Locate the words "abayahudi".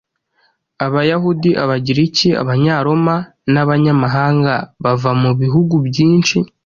0.85-1.49